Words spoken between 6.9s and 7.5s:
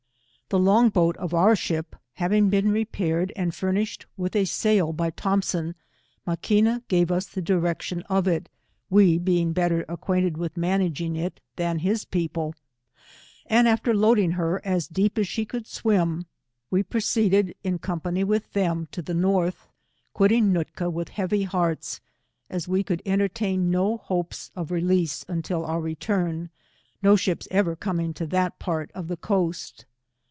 us the